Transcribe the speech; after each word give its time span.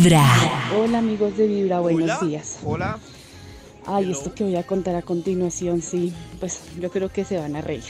Vibra. 0.00 0.24
Hola 0.78 0.98
amigos 1.00 1.36
de 1.36 1.46
Vibra, 1.46 1.80
buenos 1.80 2.04
Hola. 2.04 2.18
días. 2.26 2.58
Hola. 2.64 2.98
Ay, 3.84 4.04
Hello. 4.04 4.12
esto 4.16 4.34
que 4.34 4.44
voy 4.44 4.56
a 4.56 4.62
contar 4.66 4.94
a 4.96 5.02
continuación, 5.02 5.82
sí, 5.82 6.14
pues 6.38 6.62
yo 6.80 6.90
creo 6.90 7.10
que 7.10 7.22
se 7.26 7.36
van 7.36 7.54
a 7.54 7.60
reír. 7.60 7.82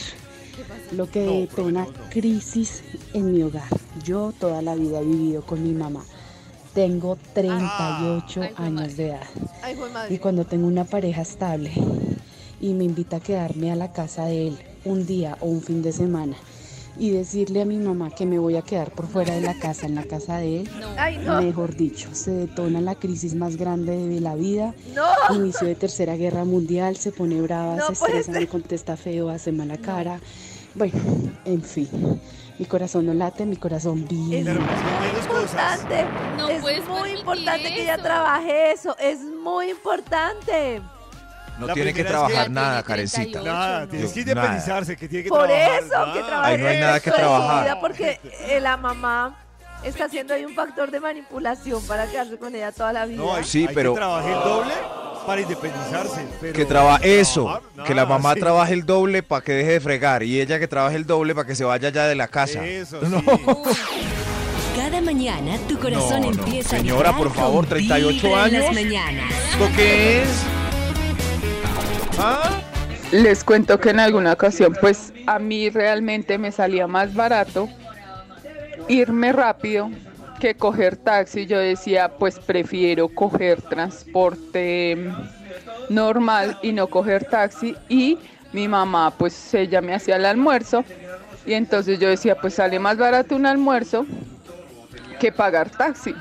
Lo 0.91 1.09
que 1.09 1.25
No, 1.25 1.33
detona 1.35 1.87
una 1.87 2.09
crisis 2.11 2.83
en 3.15 3.33
mi 3.33 3.45
hogar. 3.45 3.69
Yo 4.04 4.33
toda 4.41 4.61
la 4.61 4.75
vida 4.75 4.99
he 5.01 5.04
vivido 5.04 5.43
con 5.43 5.62
mi 5.62 5.73
mamá. 5.73 6.03
Tengo 6.75 7.17
38 7.33 8.42
Ay, 8.42 8.49
jue 8.56 8.65
años 8.67 8.74
madre. 8.74 8.95
de 8.95 9.06
edad. 9.11 9.22
Ay. 9.63 9.77
Y 10.11 10.19
cuando 10.19 10.45
tengo 10.45 10.67
una 10.67 10.85
pareja 10.87 11.22
estable 11.22 11.71
y 12.61 12.74
me 12.74 12.83
invita 12.83 13.19
a 13.19 13.21
quedarme 13.21 13.71
a 13.71 13.77
la 13.77 13.92
casa 13.92 14.24
de 14.24 14.49
él 14.49 14.58
un 14.85 15.06
día 15.06 15.37
o 15.40 15.47
un 15.47 15.63
fin 15.63 15.81
de 15.81 15.92
semana 15.92 16.37
y 16.98 17.11
decirle 17.11 17.62
a 17.62 17.65
mi 17.65 17.79
mamá 17.79 18.11
que 18.11 18.27
me 18.27 18.38
voy 18.38 18.56
a 18.56 18.62
quedar 18.62 18.91
por 18.91 19.06
fuera 19.06 19.34
de 19.34 19.41
la 19.41 19.55
casa, 19.59 19.87
en 19.87 19.95
la 19.95 20.05
casa 20.05 20.38
de 20.38 20.61
él, 20.61 20.70
Ay, 20.98 21.19
no. 21.19 21.41
mejor 21.41 21.74
dicho, 21.77 22.09
se 22.12 22.30
detona 22.30 22.80
la 22.80 22.95
crisis 22.95 23.34
más 23.34 23.56
grande 23.56 23.97
de 23.97 24.20
la 24.20 24.34
vida. 24.34 24.74
No. 24.95 25.34
Inicio 25.34 25.66
de 25.66 25.74
tercera 25.74 26.16
guerra 26.16 26.45
mundial, 26.45 26.97
se 26.97 27.12
pone 27.12 27.41
brava, 27.41 27.77
No 27.77 27.87
se 27.87 27.92
estresa, 27.95 28.33
me 28.33 28.47
contesta 28.47 28.97
feo, 28.97 29.28
hace 29.30 29.52
mala 29.52 29.78
cara. 29.78 30.20
Bueno, 30.74 30.95
en 31.45 31.62
fin, 31.62 31.88
mi 32.59 32.64
corazón 32.66 33.06
no 33.06 33.14
late, 33.14 33.47
mi 33.47 33.56
corazón 33.56 34.06
Es. 34.09 34.45
Pero 34.45 34.61
menos 34.61 35.27
cosas. 35.27 35.80
importante. 35.80 36.05
No 36.36 36.48
es 36.48 36.88
muy 36.88 37.11
importante 37.11 37.75
que 37.75 37.83
ella 37.83 37.98
trabaje 37.98 38.72
eso. 38.72 38.97
Es 38.98 39.19
muy 39.20 39.70
importante. 39.70 40.83
No 41.60 41.66
La 41.66 41.74
tiene 41.74 41.92
que 41.92 42.02
primera 42.02 42.19
es 42.19 42.27
que- 42.27 42.28
trabajar 42.32 42.50
nada. 42.50 42.82
38, 42.82 43.42
Nada, 43.45 43.80
no. 43.80 43.88
tienes 43.88 44.12
que 44.12 44.24
Nada. 44.24 44.32
independizarse, 44.32 44.96
que 44.96 45.09
tiene 45.09 45.23
que 45.24 45.28
Por 45.28 45.46
trabajar. 45.46 45.78
eso, 45.83 46.12
que 46.14 46.20
trabaje 46.23 46.52
Ahí 46.55 46.59
no 46.60 46.69
hay 46.69 46.80
nada 46.80 47.00
que 47.00 47.10
trabajar. 47.10 47.64
vida, 47.64 47.80
porque 47.80 48.20
eh, 48.48 48.60
la 48.60 48.77
mamá 48.77 49.36
está 49.84 50.06
haciendo 50.06 50.34
ahí 50.34 50.45
un 50.45 50.55
factor 50.55 50.91
de 50.91 51.00
manipulación 51.00 51.86
para 51.86 52.06
quedarse 52.10 52.36
con 52.38 52.55
ella 52.55 52.73
toda 52.73 52.92
la 52.92 53.06
vida. 53.06 53.19
No, 53.23 53.34
hay, 53.34 53.45
Sí, 53.45 53.66
hay 53.69 53.74
pero- 53.74 53.92
que 53.95 53.98
trabaje 54.00 54.28
el 54.33 54.38
doble 54.41 54.74
para 55.27 55.41
independizarse. 55.42 56.27
Pero 56.41 56.53
Que 56.55 56.64
trabaje 56.64 57.20
eso, 57.20 57.44
trabajar, 57.44 57.84
que 57.86 57.94
la 57.94 58.06
mamá 58.06 58.34
sí. 58.34 58.41
trabaje 58.41 58.72
el 58.75 58.86
doble 58.86 59.22
para 59.22 59.42
que 59.44 59.53
deje 59.53 59.72
de 59.72 59.81
fregar 59.81 60.22
y 60.22 60.41
ella 60.41 60.58
que 60.58 60.66
trabaje 60.66 60.97
el 60.97 61.06
doble 61.06 61.34
para 61.34 61.47
que 61.47 61.55
se 61.55 61.64
vaya 61.64 61.91
ya 61.91 62.06
de 62.06 62.14
la 62.14 62.27
casa. 62.28 62.64
Eso, 62.64 63.00
No. 63.03 63.20
sí. 63.20 63.27
Cada 64.77 65.00
mañana 65.03 65.56
tu 65.69 65.78
corazón 65.78 66.20
No, 66.22 66.31
no. 66.31 66.38
empieza 66.38 66.77
a 66.77 66.78
Señora, 66.78 67.12
por 67.14 67.33
favor, 67.34 67.66
con 67.66 67.66
38 67.66 68.27
Vibra 68.28 68.47
en 68.47 68.53
las 68.55 68.69
años. 68.77 69.25
¿Esto 69.53 69.69
qué 69.77 70.22
es? 70.22 70.28
Les 73.12 73.42
cuento 73.42 73.80
que 73.80 73.91
en 73.91 74.00
alguna 74.00 74.33
ocasión, 74.33 74.77
pues 74.80 75.12
a 75.27 75.39
mí 75.39 75.69
realmente 75.69 76.39
me 76.39 76.53
salía 76.53 76.86
más 76.86 77.14
barato 77.14 77.69
irme 78.89 79.33
rápido 79.33 79.91
que 80.41 80.55
coger 80.55 80.97
taxi. 80.97 81.47
Yo 81.47 81.58
decía, 81.58 82.08
pues 82.19 82.38
prefiero 82.38 83.08
coger 83.08 83.62
transporte 83.62 85.12
normal 85.88 86.58
y 86.62 86.72
no 86.72 86.86
coger 86.86 87.25
taxi. 87.25 87.77
Y 87.88 88.19
mi 88.53 88.69
mamá, 88.69 89.12
pues 89.16 89.55
ella 89.55 89.81
me 89.81 89.94
hacía 89.94 90.16
el 90.16 90.27
almuerzo. 90.27 90.84
Y 91.47 91.55
entonces 91.55 91.98
yo 91.98 92.08
decía, 92.08 92.36
pues 92.36 92.55
sale 92.55 92.78
más 92.78 92.97
barato 92.97 93.34
un 93.34 93.47
almuerzo 93.47 94.06
que 95.20 95.30
pagar 95.30 95.70
taxi. 95.70 96.14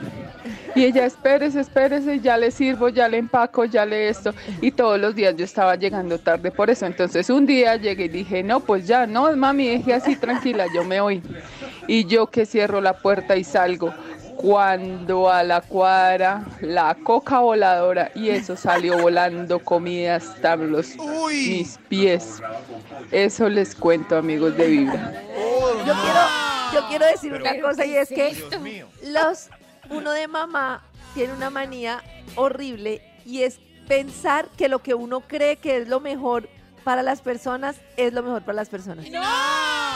Y 0.75 0.85
ella, 0.85 1.05
espérese, 1.05 1.61
espérese, 1.61 2.19
ya 2.19 2.37
le 2.37 2.51
sirvo, 2.51 2.89
ya 2.89 3.07
le 3.07 3.17
empaco, 3.17 3.65
ya 3.65 3.85
le 3.85 4.09
esto. 4.09 4.33
Y 4.61 4.71
todos 4.71 4.99
los 4.99 5.15
días 5.15 5.35
yo 5.35 5.45
estaba 5.45 5.75
llegando 5.75 6.19
tarde 6.19 6.51
por 6.51 6.69
eso. 6.69 6.85
Entonces 6.85 7.29
un 7.29 7.45
día 7.45 7.75
llegué 7.77 8.05
y 8.05 8.09
dije, 8.09 8.43
no, 8.43 8.59
pues 8.59 8.85
ya, 8.85 9.07
no, 9.07 9.35
mami, 9.35 9.67
deje 9.67 9.93
así 9.93 10.15
tranquila, 10.15 10.65
yo 10.73 10.83
me 10.83 11.01
voy. 11.01 11.23
Y 11.87 12.05
yo 12.05 12.27
que 12.27 12.45
cierro 12.45 12.81
la 12.81 12.93
puerta 12.93 13.35
y 13.35 13.43
salgo. 13.43 13.93
Cuando 14.35 15.29
a 15.29 15.43
la 15.43 15.59
cuadra, 15.59 16.45
la 16.61 16.95
coca 17.03 17.39
voladora, 17.39 18.09
y 18.15 18.29
eso 18.29 18.55
salió 18.55 18.97
volando 18.97 19.59
comida 19.59 20.15
hasta 20.15 20.55
los 20.55 20.95
mis 21.27 21.77
pies. 21.89 22.41
Eso 23.11 23.49
les 23.49 23.75
cuento, 23.75 24.15
amigos 24.15 24.55
de 24.55 24.67
Vibra. 24.67 25.11
Yo 25.85 25.93
quiero, 25.93 26.19
yo 26.73 26.87
quiero 26.87 27.05
decir 27.05 27.31
Pero- 27.31 27.43
una 27.43 27.61
cosa 27.61 27.85
y 27.85 27.95
es 27.95 28.09
que 28.09 28.35
los 29.03 29.49
uno 29.89 30.11
de 30.11 30.27
mamá 30.27 30.83
tiene 31.13 31.33
una 31.33 31.49
manía 31.49 32.03
horrible 32.35 33.01
y 33.25 33.43
es 33.43 33.59
pensar 33.87 34.47
que 34.57 34.69
lo 34.69 34.79
que 34.79 34.93
uno 34.93 35.21
cree 35.21 35.57
que 35.57 35.77
es 35.77 35.87
lo 35.87 35.99
mejor 35.99 36.47
para 36.83 37.03
las 37.03 37.21
personas 37.21 37.75
es 37.97 38.13
lo 38.13 38.23
mejor 38.23 38.43
para 38.43 38.55
las 38.55 38.69
personas. 38.69 39.05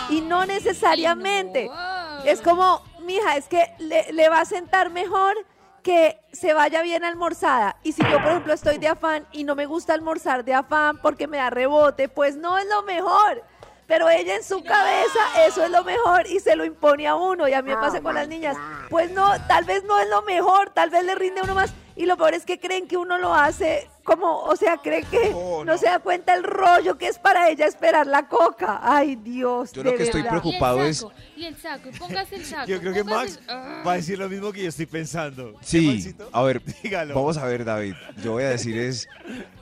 Y 0.10 0.22
no 0.22 0.46
necesariamente. 0.46 1.68
No. 1.68 2.24
Es 2.26 2.42
como, 2.42 2.84
mija, 3.02 3.38
es 3.38 3.48
que 3.48 3.74
le, 3.80 4.12
le 4.12 4.30
va 4.30 4.42
a 4.42 4.46
sentar 4.46 4.90
mejor 4.90 5.36
que 5.82 6.20
se 6.32 6.54
vaya 6.54 6.82
bien 6.82 7.04
almorzada. 7.04 7.78
Y 7.84 7.92
si 7.92 8.02
yo, 8.04 8.22
por 8.22 8.32
ejemplo, 8.32 8.54
estoy 8.54 8.78
de 8.78 8.88
afán 8.88 9.28
y 9.32 9.44
no 9.44 9.56
me 9.56 9.66
gusta 9.66 9.94
almorzar 9.94 10.44
de 10.46 10.54
afán 10.54 10.98
porque 11.02 11.28
me 11.28 11.38
da 11.38 11.50
rebote, 11.50 12.10
pues 12.10 12.36
no 12.36 12.58
es 12.58 12.66
lo 12.68 12.84
mejor. 12.84 13.44
Pero 13.88 14.10
ella 14.10 14.36
en 14.36 14.44
su 14.44 14.64
cabeza 14.64 15.46
eso 15.46 15.64
es 15.64 15.70
lo 15.70 15.84
mejor 15.84 16.26
y 16.28 16.40
se 16.40 16.56
lo 16.56 16.66
impone 16.66 17.08
a 17.08 17.16
uno. 17.16 17.48
Y 17.48 17.54
a 17.54 17.62
mí 17.62 17.70
me 17.70 17.78
pasa 17.78 18.02
con 18.02 18.16
las 18.16 18.28
niñas. 18.28 18.58
Pues 18.90 19.12
no, 19.12 19.32
tal 19.48 19.66
vez 19.66 19.84
no 19.84 20.00
es 20.00 20.10
lo 20.10 20.22
mejor, 20.22 20.70
tal 20.70 20.90
vez 20.90 21.04
le 21.04 21.16
rinde 21.16 21.42
a 21.42 21.44
uno 21.44 21.56
más. 21.56 21.74
Y 21.96 22.06
lo 22.08 22.18
peor 22.18 22.34
es 22.34 22.44
que 22.46 22.60
creen 22.60 22.88
que 22.88 22.98
uno 22.98 23.20
lo 23.20 23.34
hace 23.36 23.88
como, 24.04 24.40
o 24.44 24.56
sea, 24.56 24.78
creen 24.78 25.06
que 25.06 25.32
Oh, 25.34 25.64
no. 25.64 25.74
no. 25.74 25.78
se 25.78 25.86
da 25.86 26.00
cuenta 26.00 26.34
el 26.34 26.44
rollo 26.44 26.98
que 26.98 27.08
es 27.08 27.20
para 27.20 27.50
ella 27.50 27.68
esperar 27.68 28.08
la 28.08 28.28
coca. 28.28 28.80
Ay, 28.82 29.16
Dios. 29.16 29.72
Yo 29.74 29.84
lo 29.84 29.96
que 29.96 30.04
estoy 30.04 30.24
preocupado 30.24 30.80
Y 30.80 30.82
el 30.82 30.88
es- 30.90 31.06
Y 31.38 31.46
el 31.46 31.56
saco, 31.56 31.90
y 31.90 31.98
póngase 31.98 32.36
el 32.38 32.46
saco. 32.46 32.66
Yo 32.68 32.80
creo 32.80 32.94
que 32.94 33.04
Max 33.04 33.40
el- 33.42 33.50
Ah. 33.50 33.84
va 33.86 33.92
a 33.94 33.96
decir 33.96 34.18
lo 34.18 34.28
mismo 34.28 34.52
que 34.52 34.64
yo 34.64 34.70
estoy 34.70 34.88
pensando. 34.88 35.54
¿Qué, 35.60 35.66
Sí, 35.66 36.16
a 36.32 36.42
ver, 36.42 36.62
Dígalo. 36.84 37.14
vamos 37.16 37.38
a 37.38 37.46
ver, 37.46 37.64
David. 37.64 37.94
Yo 38.24 38.32
voy 38.34 38.44
a 38.44 38.50
decir 38.50 38.78
es, 38.78 39.08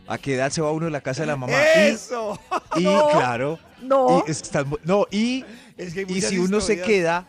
¿a 0.07 0.17
qué 0.17 0.35
edad 0.35 0.49
se 0.51 0.61
va 0.61 0.71
uno 0.71 0.85
de 0.85 0.91
la 0.91 1.01
casa 1.01 1.23
de 1.23 1.27
la 1.27 1.35
mamá? 1.35 1.53
¡Eso! 1.75 2.39
Y, 2.77 2.79
y, 2.79 2.83
No. 2.85 3.09
claro, 3.09 3.59
No. 3.81 4.23
y, 4.25 4.31
están 4.31 4.69
mu- 4.69 4.77
no, 4.83 5.05
y, 5.11 5.43
Es 5.77 5.93
que 5.93 6.01
hay 6.01 6.05
y 6.07 6.21
si 6.21 6.37
uno 6.37 6.61
se 6.61 6.81
queda, 6.81 7.25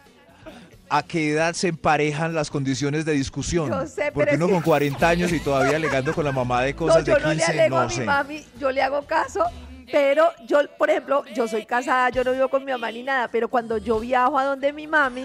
¿a 0.92 1.02
qué 1.02 1.30
edad 1.32 1.54
se 1.54 1.68
emparejan 1.68 2.34
las 2.34 2.50
condiciones 2.50 3.04
de 3.04 3.12
discusión? 3.12 3.70
Yo 3.70 3.86
sé, 3.86 4.12
pero 4.12 4.14
Porque 4.14 4.34
uno 4.36 4.48
con 4.50 4.60
40 4.62 5.08
años 5.08 5.32
y 5.32 5.40
todavía 5.40 5.76
alegando 5.76 6.12
con 6.14 6.24
la 6.24 6.32
mamá 6.32 6.62
de 6.62 6.72
No, 6.72 6.78
cosas 6.78 7.04
yo 7.04 7.14
de 7.14 7.20
no 7.20 7.28
le 7.28 7.34
15, 7.36 7.52
alego 7.52 7.76
a 7.78 7.82
no 7.82 7.88
mi 7.88 7.94
sé. 7.94 8.04
mami, 8.04 8.46
yo 8.60 8.70
le 8.70 8.82
hago 8.82 9.02
caso, 9.06 9.44
pero 9.90 10.26
yo, 10.46 10.60
por 10.78 10.90
ejemplo, 10.90 11.24
yo 11.34 11.48
soy 11.48 11.64
casada, 11.66 12.10
yo 12.10 12.22
no 12.24 12.32
vivo 12.32 12.48
con 12.48 12.64
mi 12.64 12.72
mamá 12.72 12.90
ni 12.90 13.02
nada, 13.02 13.28
pero 13.28 13.48
cuando 13.48 13.78
yo 13.78 14.00
viajo 14.00 14.38
a 14.38 14.44
donde 14.44 14.72
mi 14.72 14.86
mami, 14.86 15.24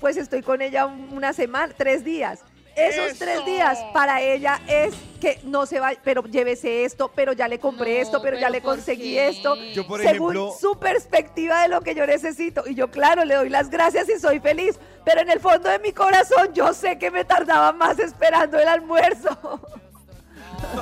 pues 0.00 0.16
estoy 0.16 0.42
con 0.42 0.62
ella 0.62 0.86
un- 0.86 1.08
una 1.12 1.32
semana, 1.32 1.72
tres 1.76 2.04
días. 2.04 2.40
Esos 2.78 3.18
tres 3.18 3.44
días 3.44 3.78
para 3.92 4.20
ella 4.22 4.60
es 4.68 4.94
que 5.20 5.40
no 5.42 5.66
se 5.66 5.80
va, 5.80 5.92
pero 6.04 6.22
llévese 6.22 6.84
esto, 6.84 7.10
pero 7.14 7.32
ya 7.32 7.48
le 7.48 7.58
compré 7.58 7.96
No, 7.96 8.02
esto, 8.02 8.22
pero, 8.22 8.38
ya 8.38 8.50
le 8.50 8.60
¿por 8.60 8.76
conseguí 8.76 9.14
qué? 9.14 9.28
esto, 9.28 9.56
Yo, 9.74 9.84
por 9.86 10.00
según 10.00 10.34
ejemplo- 10.36 10.54
su 10.60 10.78
perspectiva 10.78 11.62
de 11.62 11.68
lo 11.68 11.80
que 11.80 11.94
yo 11.94 12.06
necesito. 12.06 12.62
Y 12.68 12.74
yo, 12.76 12.88
claro, 12.90 13.24
le 13.24 13.34
doy 13.34 13.48
las 13.48 13.68
gracias 13.68 14.08
y 14.08 14.20
soy 14.20 14.38
feliz, 14.38 14.78
pero 15.04 15.20
en 15.22 15.30
el 15.30 15.40
fondo 15.40 15.68
de 15.68 15.78
mi 15.80 15.92
corazón 15.92 16.50
yo 16.54 16.72
sé 16.72 16.98
que 16.98 17.10
me 17.10 17.24
tardaba 17.24 17.72
más 17.72 17.98
esperando 17.98 18.58
el 18.60 18.68
almuerzo. 18.68 19.28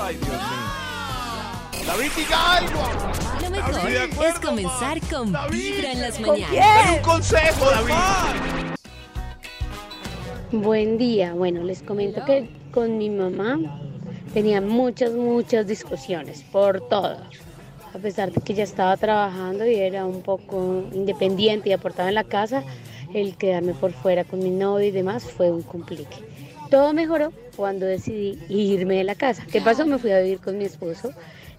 Ay, 0.00 0.16
Dios 0.16 0.28
mío. 0.28 0.76
David. 1.86 2.10
Lo 3.42 3.50
mejor 3.50 3.70
Estoy 3.74 3.92
de 3.92 4.02
acuerdo, 4.02 4.24
es 4.34 4.40
comenzar 4.40 5.00
con 5.08 5.32
David. 5.32 5.52
Vibra 5.76 5.92
en 5.92 6.02
las 6.02 6.14
¿Con 6.16 6.26
mañanas. 6.26 6.50
quién? 6.50 6.94
Un 6.94 7.00
consejo, 7.00 7.70
David. 7.70 8.65
Buen 10.52 10.96
día. 10.96 11.34
Bueno, 11.34 11.64
les 11.64 11.82
comento 11.82 12.24
que 12.24 12.48
con 12.70 12.98
mi 12.98 13.10
mamá 13.10 13.58
tenía 14.32 14.60
muchas, 14.60 15.12
muchas 15.12 15.66
discusiones 15.66 16.44
por 16.52 16.88
todo. 16.88 17.16
A 17.92 17.98
pesar 17.98 18.30
de 18.30 18.40
que 18.40 18.54
ya 18.54 18.62
estaba 18.62 18.96
trabajando 18.96 19.66
y 19.66 19.74
era 19.74 20.06
un 20.06 20.22
poco 20.22 20.84
independiente 20.92 21.70
y 21.70 21.72
aportaba 21.72 22.10
en 22.10 22.14
la 22.14 22.22
casa, 22.22 22.62
el 23.12 23.36
quedarme 23.36 23.74
por 23.74 23.90
fuera 23.92 24.22
con 24.22 24.38
mi 24.38 24.50
novio 24.50 24.86
y 24.86 24.92
demás 24.92 25.24
fue 25.24 25.50
un 25.50 25.62
complique. 25.62 26.18
Todo 26.70 26.92
mejoró 26.92 27.32
cuando 27.56 27.84
decidí 27.84 28.38
irme 28.48 28.98
de 28.98 29.04
la 29.04 29.16
casa. 29.16 29.44
¿Qué 29.50 29.60
pasó? 29.60 29.84
Me 29.84 29.98
fui 29.98 30.12
a 30.12 30.20
vivir 30.20 30.38
con 30.38 30.58
mi 30.58 30.64
esposo 30.64 31.10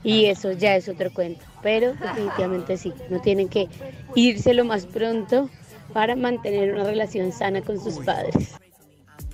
y 0.02 0.26
eso 0.26 0.54
ya 0.54 0.78
es 0.78 0.88
otro 0.88 1.12
cuento. 1.12 1.44
Pero 1.62 1.94
definitivamente 1.94 2.78
sí, 2.78 2.94
no 3.10 3.20
tienen 3.20 3.50
que 3.50 3.68
irse 4.16 4.54
lo 4.54 4.64
más 4.64 4.86
pronto 4.86 5.50
para 5.92 6.16
mantener 6.16 6.74
una 6.74 6.86
relación 6.86 7.34
sana 7.34 7.62
con 7.62 7.82
sus 7.82 7.98
padres. 8.00 8.58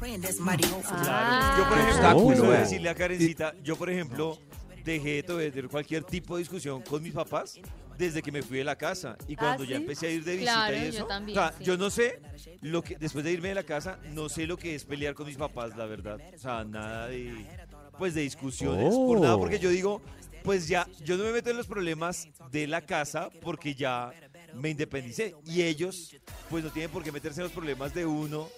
Ah. 0.06 1.56
Yo, 1.58 1.70
por 1.70 1.78
ejemplo, 1.80 2.28
quiero 2.28 2.52
decirle 2.52 2.90
a 2.90 2.96
Karencita, 2.96 3.54
yo, 3.64 3.76
por 3.76 3.90
ejemplo, 3.90 4.38
dejé 4.84 5.24
de 5.24 5.52
tener 5.52 5.70
cualquier 5.70 6.04
tipo 6.04 6.36
de 6.36 6.40
discusión 6.40 6.82
con 6.82 7.02
mis 7.02 7.14
papás 7.14 7.60
desde 7.98 8.22
que 8.22 8.32
me 8.32 8.42
fui 8.42 8.58
de 8.58 8.64
la 8.64 8.76
casa. 8.76 9.18
Y 9.28 9.36
cuando 9.36 9.64
ya 9.64 9.78
¿sí? 9.78 9.82
empecé 9.84 10.08
a 10.08 10.10
ir 10.12 10.24
de 10.24 10.34
visita 10.34 10.52
Claro, 10.68 10.76
y 10.78 10.80
yo 10.82 10.88
eso. 10.88 11.06
también, 11.06 11.38
o 11.38 11.42
sea, 11.42 11.54
sí. 11.58 11.64
yo 11.64 11.78
no 11.78 11.90
sé 11.90 12.20
lo 12.62 12.82
que, 12.84 12.96
después 12.98 13.24
de 13.24 13.32
irme 13.32 13.50
de 13.50 13.56
la 13.56 13.64
casa, 13.64 14.00
no 14.14 14.30
sé 14.30 14.48
lo 14.48 14.58
que 14.58 14.76
es 14.76 14.84
pelear 14.84 15.14
con 15.14 15.28
mis 15.28 15.38
papás, 15.38 15.76
la 15.78 15.86
verdad. 15.86 16.20
O 16.36 16.38
sea, 16.40 16.64
nada 16.64 17.08
de, 17.08 17.46
pues, 17.98 18.14
de 18.14 18.22
discusiones, 18.22 18.94
por 18.96 19.20
nada, 19.22 19.36
Oh. 19.36 19.40
porque 19.40 19.60
yo 19.60 19.70
digo, 19.70 20.02
pues 20.44 20.68
ya, 20.68 20.88
yo 21.06 21.18
no 21.18 21.24
me 21.24 21.32
meto 21.32 21.50
en 21.52 21.58
los 21.58 21.68
problemas 21.68 22.28
de 22.52 22.68
la 22.68 22.82
casa 22.82 23.30
porque 23.42 23.76
ya 23.76 24.12
me 24.56 24.70
independicé. 24.72 25.36
Y 25.46 25.62
ellos, 25.62 26.16
pues 26.50 26.64
no 26.64 26.72
tienen 26.72 26.92
por 26.92 27.04
qué 27.04 27.12
meterse 27.12 27.40
en 27.42 27.44
los 27.46 27.54
problemas 27.54 27.94
de 27.94 28.06
uno 28.06 28.50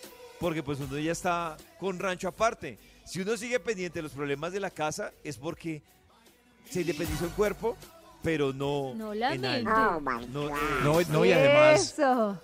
porque 0.45 0.61
pues 0.61 0.79
uno 0.79 0.99
ya 0.99 1.11
está 1.11 1.57
con 1.79 1.97
rancho 1.97 2.27
aparte. 2.27 2.77
Si 3.03 3.19
uno 3.19 3.35
sigue 3.35 3.59
pendiente 3.59 3.97
de 3.97 4.03
los 4.03 4.11
problemas 4.11 4.53
de 4.53 4.59
la 4.59 4.69
casa 4.69 5.11
es 5.23 5.37
porque 5.37 5.81
se 6.69 6.81
independizó 6.81 7.25
el 7.25 7.31
cuerpo, 7.31 7.75
pero 8.21 8.53
no, 8.53 8.93
No 8.93 9.11
en 9.13 9.19
la 9.21 9.29
alma. 9.29 9.99
mente. 9.99 10.27
No, 10.31 10.47
eh, 10.49 10.53
No, 10.83 11.01
no, 11.01 11.25
y 11.25 11.31
además 11.31 11.93
Eso. 11.93 12.39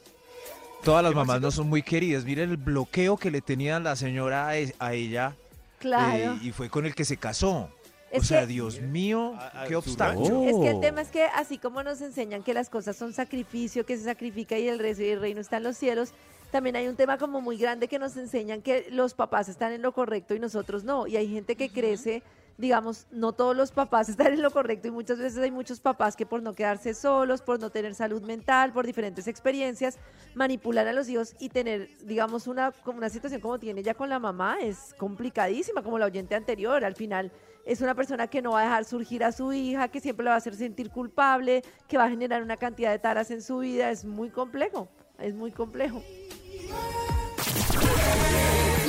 todas 0.84 1.04
las 1.04 1.12
¿Qué 1.12 1.16
mamás 1.16 1.42
no 1.42 1.52
son 1.52 1.70
muy 1.70 1.84
queridas. 1.84 2.26
Miren 2.26 2.50
el 2.50 2.58
bloqueo 2.58 3.18
que 3.18 3.30
le 3.30 3.40
tenía 3.42 3.80
la 3.80 3.96
señora 3.96 4.48
a 4.48 4.94
ella 4.94 5.36
Claro. 5.78 6.34
eh, 6.34 6.40
y 6.42 6.52
fue 6.54 6.72
con 6.72 6.88
el 6.88 6.96
que 6.96 7.06
se 7.06 7.18
casó. 7.18 7.70
Es 8.10 8.24
o 8.24 8.26
sea, 8.26 8.42
que- 8.42 8.48
Dios 8.48 8.82
mío, 8.82 9.36
A- 9.38 9.62
a 9.62 9.68
qué 9.68 9.76
obstáculo. 9.76 10.42
Es 10.46 10.56
que 10.58 10.70
el 10.72 10.80
tema 10.80 11.02
es 11.02 11.10
que 11.10 11.24
así 11.26 11.60
como 11.60 11.84
nos 11.84 12.02
enseñan 12.02 12.42
que 12.42 12.56
las 12.56 12.68
cosas 12.72 12.96
son 12.98 13.14
sacrificio, 13.14 13.86
que 13.86 13.96
se 13.96 14.06
sacrifica 14.06 14.58
y 14.58 14.68
el 14.68 14.80
resto 14.80 15.04
y 15.04 15.10
el 15.10 15.22
reino 15.22 15.40
está 15.40 15.58
en 15.58 15.64
los 15.64 15.78
cielos, 15.78 16.10
también 16.52 16.76
hay 16.76 16.88
un 16.88 16.96
tema 16.96 17.18
como 17.18 17.42
muy 17.42 17.58
grande 17.58 17.88
que 17.88 17.98
nos 17.98 18.18
enseñan 18.18 18.62
que 18.62 18.88
los 18.92 19.14
papás 19.14 19.48
están 19.50 19.72
en 19.72 19.82
lo 19.82 19.94
correcto 19.94 20.36
y 20.36 20.40
nosotros 20.40 20.84
no. 20.84 21.08
Y 21.08 21.16
hay 21.16 21.28
gente 21.30 21.56
que 21.56 21.70
crece, 21.70 22.24
digamos, 22.58 23.08
no 23.10 23.32
todos 23.32 23.56
los 23.56 23.72
papás 23.72 24.10
están 24.10 24.34
en 24.34 24.42
lo 24.42 24.52
correcto 24.52 24.90
y 24.90 24.92
muchas 24.92 25.18
veces 25.18 25.40
hay 25.40 25.50
muchos 25.50 25.80
papás 25.80 26.16
que 26.16 26.26
por 26.26 26.44
no 26.44 26.54
quedarse 26.54 26.94
solos, 26.94 27.42
por 27.42 27.60
no 27.60 27.70
tener 27.70 27.96
salud 27.96 28.22
mental, 28.22 28.74
por 28.74 28.86
diferentes 28.86 29.28
experiencias, 29.28 29.98
manipulan 30.36 30.88
a 30.88 30.94
los 30.94 31.08
hijos 31.08 31.36
y 31.40 31.50
tener, 31.50 31.90
digamos, 32.04 32.48
una, 32.48 32.74
una 32.86 33.10
situación 33.10 33.40
como 33.40 33.58
tiene 33.58 33.80
ella 33.80 33.94
con 33.94 34.10
la 34.10 34.20
mamá 34.20 34.58
es 34.62 34.94
complicadísima, 34.98 35.82
como 35.82 35.98
la 35.98 36.06
oyente 36.06 36.36
anterior. 36.36 36.84
Al 36.84 36.96
final 36.96 37.32
es 37.66 37.80
una 37.80 37.96
persona 37.96 38.28
que 38.28 38.42
no 38.42 38.52
va 38.52 38.62
a 38.62 38.64
dejar 38.64 38.84
surgir 38.84 39.24
a 39.24 39.32
su 39.32 39.54
hija, 39.54 39.88
que 39.88 40.02
siempre 40.02 40.26
la 40.26 40.32
va 40.32 40.36
a 40.36 40.40
hacer 40.40 40.56
sentir 40.56 40.90
culpable, 40.90 41.64
que 41.88 41.98
va 41.98 42.06
a 42.06 42.10
generar 42.10 42.44
una 42.44 42.58
cantidad 42.58 42.92
de 42.92 43.00
taras 43.00 43.32
en 43.32 43.42
su 43.42 43.60
vida. 43.60 43.90
Es 43.90 44.04
muy 44.04 44.30
complejo, 44.30 44.90
es 45.18 45.34
muy 45.34 45.52
complejo. 45.52 46.04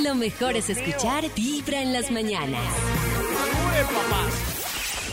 Lo 0.02 0.14
mejor 0.14 0.56
es 0.56 0.68
escuchar 0.70 1.24
Vibra 1.34 1.80
en 1.80 1.92
las 1.92 2.10
mañanas. 2.10 2.62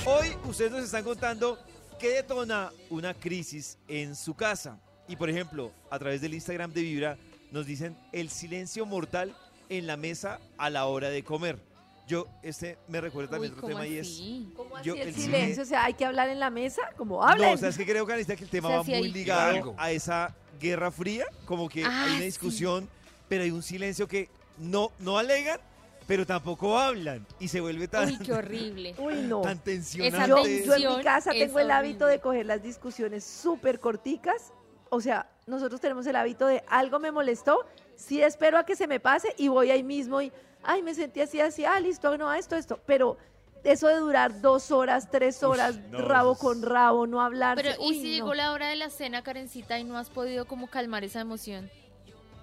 Hoy 0.06 0.28
ustedes 0.46 0.72
nos 0.72 0.84
están 0.84 1.04
contando 1.04 1.60
qué 2.00 2.10
detona 2.10 2.72
una 2.90 3.14
crisis 3.14 3.78
en 3.88 4.16
su 4.16 4.34
casa. 4.34 4.78
Y 5.08 5.16
por 5.16 5.30
ejemplo, 5.30 5.72
a 5.90 6.00
través 6.00 6.22
del 6.22 6.34
Instagram 6.34 6.72
de 6.74 6.82
Vibra 6.82 7.18
nos 7.52 7.66
dicen 7.66 7.96
el 8.12 8.30
silencio 8.30 8.86
mortal 8.86 9.36
en 9.70 9.88
la 9.88 9.98
mesa 9.98 10.40
a 10.58 10.70
la 10.70 10.86
hora 10.86 11.10
de 11.10 11.24
comer. 11.24 11.60
Yo, 12.08 12.26
este 12.42 12.78
me 12.88 13.00
recuerda 13.02 13.32
también 13.32 13.54
Uy, 13.54 13.58
otro 13.60 13.62
¿cómo 13.70 13.82
tema 13.84 13.88
y 13.88 13.98
es... 14.00 14.08
así? 14.08 14.52
¿Cómo 14.56 14.78
así 14.78 14.88
Yo- 14.88 14.96
el 14.96 15.02
el 15.10 15.16
silencio? 15.16 15.54
cine- 15.54 15.62
O 15.62 15.66
sea, 15.66 15.86
hay 15.86 15.94
que 15.94 16.06
hablar 16.06 16.30
en 16.30 16.40
la 16.40 16.50
mesa, 16.50 16.82
como 16.98 17.24
hablen. 17.24 17.50
No, 17.50 17.54
o 17.54 17.58
sea, 17.58 17.70
es 17.70 17.78
que 17.78 17.86
creo, 17.86 18.06
que 18.08 18.14
el 18.16 18.26
tema 18.26 18.68
O 18.68 18.72
sea, 18.72 18.78
va 18.80 18.84
si 18.86 18.92
muy 18.92 19.04
hay- 19.08 19.12
ligado 19.12 19.50
Algo. 19.52 19.76
a 19.78 19.92
esa 19.92 20.34
guerra 20.60 20.92
fría, 20.92 21.26
como 21.46 21.70
que 21.70 21.84
Ah, 21.86 22.04
hay 22.04 22.10
una 22.12 22.20
sí. 22.20 22.26
discusión, 22.26 22.90
pero 23.28 23.44
hay 23.44 23.52
un 23.52 23.64
silencio 23.64 24.08
que 24.08 24.30
no, 24.58 24.92
no 25.00 25.18
alegan, 25.18 25.60
pero 26.08 26.26
tampoco 26.26 26.78
hablan 26.78 27.26
y 27.40 27.48
se 27.48 27.62
vuelve 27.62 27.88
tan, 27.88 28.08
Uy, 28.10 28.18
qué 28.18 28.34
horrible. 28.34 28.96
Uy, 28.98 29.16
no. 29.28 29.42
tan 29.42 29.60
tensionante. 29.60 30.64
Yo, 30.66 30.76
yo 30.78 30.90
en 30.92 30.98
mi 30.98 31.04
casa 31.04 31.32
tengo 31.32 31.60
el 31.60 31.70
hábito 31.72 32.06
horrible. 32.06 32.18
de 32.18 32.22
coger 32.22 32.46
las 32.48 32.62
discusiones 32.64 33.24
súper 33.24 33.80
corticas. 33.80 34.52
O 34.90 35.02
sea, 35.02 35.30
nosotros 35.46 35.80
tenemos 35.80 36.08
el 36.08 36.16
hábito 36.16 36.48
de 36.48 36.64
algo 36.68 37.00
me 37.00 37.12
molestó, 37.12 37.64
sí 37.96 38.22
espero 38.24 38.58
a 38.58 38.66
que 38.66 38.76
se 38.76 38.88
me 38.88 39.00
pase 39.00 39.36
y 39.38 39.48
voy 39.48 39.70
ahí 39.70 39.84
mismo 39.84 40.20
y, 40.20 40.32
ay, 40.64 40.82
me 40.82 40.96
sentí 40.96 41.22
así, 41.22 41.40
así, 41.40 41.64
ah, 41.64 41.80
listo, 41.80 42.18
no, 42.18 42.34
esto, 42.34 42.56
esto. 42.56 42.80
Pero 42.88 43.18
eso 43.64 43.88
de 43.88 43.96
durar 43.96 44.42
dos 44.42 44.72
horas, 44.72 45.10
tres 45.12 45.44
horas, 45.44 45.78
no, 45.90 46.00
rabo 46.00 46.36
con 46.36 46.62
rabo, 46.62 47.08
no 47.08 47.22
hablar. 47.22 47.56
Pero, 47.56 47.72
¿y 47.82 47.94
si 47.96 48.12
llegó 48.12 48.34
la 48.34 48.52
hora 48.52 48.70
de 48.70 48.76
la 48.76 48.90
cena, 48.90 49.22
Karencita, 49.22 49.80
y 49.80 49.84
no 49.84 49.98
has 49.98 50.10
podido 50.10 50.46
como 50.46 50.68
calmar 50.68 51.04
esa 51.04 51.22
emoción? 51.22 51.70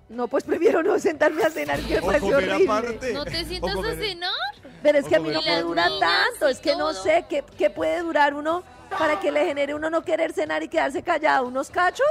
No, 0.08 0.28
pues 0.28 0.44
prefiero 0.44 0.82
no 0.82 0.98
sentarme 0.98 1.42
a 1.42 1.50
cenar, 1.50 1.80
que 1.80 2.00
me 2.00 2.20
comer 2.20 2.34
horrible. 2.34 2.64
aparte. 2.64 3.12
¿No 3.12 3.24
te 3.24 3.44
sientas 3.44 3.76
a 3.76 3.94
cenar? 3.96 4.30
Pero 4.82 4.98
es 4.98 5.08
que 5.08 5.16
a 5.16 5.20
mí 5.20 5.30
no 5.30 5.42
me 5.42 5.60
dura 5.62 5.88
tanto, 5.98 6.48
es 6.48 6.60
que 6.60 6.76
no 6.76 6.92
sé 6.92 7.24
qué, 7.28 7.42
qué 7.58 7.70
puede 7.70 8.00
durar 8.00 8.34
uno 8.34 8.62
para 8.98 9.18
que 9.18 9.32
le 9.32 9.44
genere 9.44 9.74
uno 9.74 9.90
no 9.90 10.02
querer 10.02 10.32
cenar 10.32 10.62
y 10.62 10.68
quedarse 10.68 11.02
callado, 11.02 11.48
unos 11.48 11.70
cachos, 11.70 12.06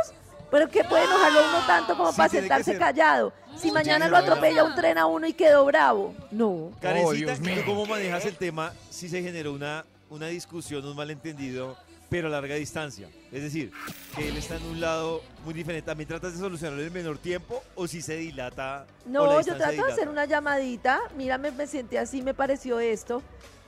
pero 0.55 0.69
que 0.69 0.85
puede 0.85 1.03
enojarlo 1.03 1.39
a 1.41 1.49
uno 1.49 1.67
tanto 1.67 1.97
como 1.97 2.11
Sí, 2.11 2.17
para 2.17 2.29
sentarse 2.29 2.71
ser. 2.71 2.79
callado. 2.79 3.33
Si 3.57 3.71
mañana 3.71 4.07
lo 4.07 4.15
atropella 4.15 4.63
un 4.63 4.73
tren 4.73 4.97
a 4.97 5.05
uno 5.05 5.27
y 5.27 5.33
quedó 5.33 5.65
bravo, 5.65 6.15
no. 6.31 6.71
Karencita, 6.81 7.33
Oh, 7.33 7.35
¿tú 7.35 7.41
mío. 7.41 7.61
cómo 7.65 7.85
manejas 7.85 8.23
el 8.25 8.37
tema 8.37 8.71
si 8.89 9.09
se 9.09 9.21
generó 9.21 9.51
una, 9.51 9.83
una 10.09 10.27
discusión, 10.27 10.85
un 10.85 10.95
malentendido, 10.95 11.75
pero 12.09 12.27
a 12.27 12.31
larga 12.31 12.55
distancia? 12.55 13.09
Es 13.33 13.43
decir, 13.43 13.73
que 14.15 14.29
él 14.29 14.37
está 14.37 14.55
en 14.55 14.63
un 14.63 14.79
lado 14.79 15.21
muy 15.43 15.53
diferente. 15.53 15.87
¿También 15.87 16.07
tratas 16.07 16.31
de 16.31 16.39
solucionarlo 16.39 16.79
en 16.79 16.87
el 16.87 16.93
menor 16.93 17.17
tiempo 17.17 17.61
o 17.75 17.85
si 17.85 18.01
se 18.01 18.15
dilata? 18.15 18.85
o 19.05 19.11
la 19.11 19.11
No, 19.11 19.41
yo 19.41 19.57
trato 19.57 19.83
de 19.85 19.91
hacer 19.91 20.07
una 20.07 20.23
llamadita, 20.23 21.01
mírame, 21.17 21.51
me 21.51 21.67
siente 21.67 21.99
así, 21.99 22.21
me 22.21 22.33
pareció 22.33 22.79
esto. 22.79 23.21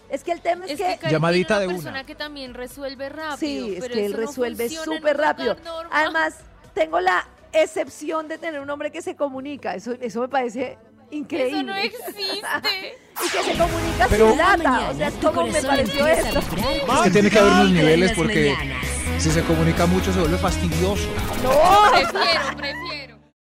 Es 0.10 0.24
que 0.24 0.32
el 0.32 0.40
tema 0.40 0.64
es, 0.64 0.72
Es 0.72 0.78
que 0.78 1.00
que 1.00 1.12
Llamadita 1.12 1.60
de 1.60 1.66
una 1.68 1.76
una. 1.76 1.84
persona 1.84 2.06
que 2.06 2.16
también 2.16 2.54
resuelve 2.54 3.10
rápido. 3.10 3.38
Sí, 3.68 3.76
es 3.76 3.86
que 3.90 4.06
él 4.06 4.12
no 4.14 4.18
resuelve 4.20 4.70
súper 4.70 5.18
rápido. 5.18 5.56
normal. 5.66 5.88
Además, 5.92 6.36
tengo 6.78 7.00
la 7.00 7.28
excepción 7.54 8.28
de 8.28 8.38
tener 8.38 8.62
un 8.62 8.70
hombre 8.70 8.92
que 8.92 9.02
se 9.02 9.16
comunica. 9.16 9.74
Eso, 9.74 9.94
eso 10.00 10.22
me 10.22 10.28
parece 10.28 10.78
increíble. 11.10 11.58
Eso 11.58 11.64
no 11.64 11.76
existe. 11.76 12.98
y 13.26 13.30
que 13.32 13.44
se 13.44 13.58
comunica 13.58 14.08
Pero- 14.10 14.30
sin 14.30 14.38
lata. 14.38 14.58
mañana 14.58 14.90
O 14.92 14.94
sea, 14.94 15.12
como 15.12 15.48
me 15.48 15.62
pareció 15.64 16.06
esto. 16.08 16.40
Es 16.40 17.02
que 17.04 17.10
tiene 17.10 17.30
que 17.32 17.40
haber 17.40 17.52
unos 17.54 17.72
niveles 17.72 18.12
porque 18.14 18.56
si 19.18 19.32
se 19.32 19.42
comunica 19.44 19.88
mucho 19.88 20.14
se 20.14 20.20
vuelve 20.20 20.38
fastidioso. 20.38 21.08
No, 21.42 21.50
Prefiero, 21.92 22.58
prefiero 22.58 22.87